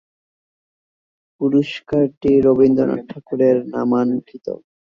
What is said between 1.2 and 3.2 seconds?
পুরস্কারটি রবীন্দ্রনাথ